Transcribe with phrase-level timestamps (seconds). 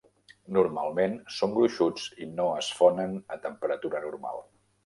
[0.55, 4.47] Normalment són gruixuts i no es fonen a temperatura normal.